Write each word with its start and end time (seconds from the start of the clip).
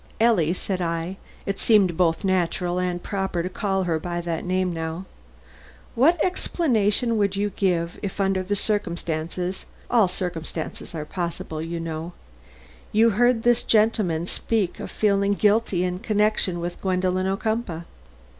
"Ellie," 0.19 0.53
said 0.53 0.81
I 0.81 1.17
(it 1.45 1.59
seemed 1.59 1.95
both 1.95 2.25
natural 2.25 2.79
and 2.79 3.03
proper 3.03 3.43
to 3.43 3.49
call 3.49 3.83
her 3.83 3.99
by 3.99 4.19
that 4.21 4.43
name 4.43 4.73
now), 4.73 5.05
"what 5.93 6.19
explanation 6.25 7.19
would 7.19 7.35
you 7.35 7.51
give 7.51 7.99
if, 8.01 8.19
under 8.19 8.39
any 8.39 8.55
circumstances 8.55 9.67
(all 9.91 10.07
circumstances 10.07 10.95
are 10.95 11.05
possible, 11.05 11.61
you 11.61 11.79
know), 11.79 12.13
you 12.91 13.11
heard 13.11 13.43
this 13.43 13.61
gentleman 13.61 14.25
speak 14.25 14.79
of 14.79 14.89
feeling 14.89 15.35
guilty 15.35 15.83
in 15.83 15.99
connection 15.99 16.59
with 16.59 16.81
Gwendolen 16.81 17.27
Ocumpaugh?" 17.27 17.83